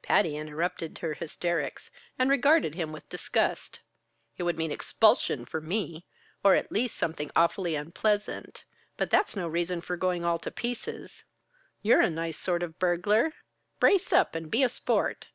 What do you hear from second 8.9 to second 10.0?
But that's no reason for